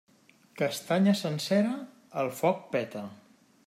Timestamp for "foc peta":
2.43-3.07